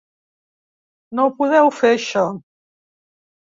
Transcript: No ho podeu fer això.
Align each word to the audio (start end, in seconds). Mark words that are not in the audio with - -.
No 1.19 1.27
ho 1.29 1.35
podeu 1.43 1.71
fer 1.83 1.93
això. 1.99 2.25